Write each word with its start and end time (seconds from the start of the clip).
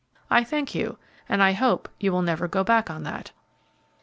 "I 0.31 0.43
thank 0.43 0.73
you, 0.73 0.97
and 1.29 1.43
I 1.43 1.51
hope 1.51 1.87
you 1.99 2.11
will 2.11 2.23
never 2.23 2.47
go 2.47 2.63
back 2.63 2.89
on 2.89 3.03
that." 3.03 3.31